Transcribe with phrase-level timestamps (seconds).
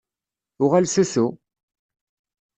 [0.63, 1.27] Uɣal s usu!